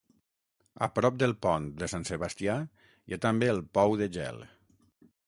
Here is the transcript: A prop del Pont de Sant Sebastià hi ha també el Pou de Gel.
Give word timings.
A 0.85 0.87
prop 0.93 1.19
del 1.23 1.35
Pont 1.45 1.67
de 1.81 1.89
Sant 1.93 2.07
Sebastià 2.11 2.55
hi 3.11 3.17
ha 3.19 3.21
també 3.27 3.51
el 3.55 3.63
Pou 3.79 3.95
de 4.01 4.09
Gel. 4.17 4.43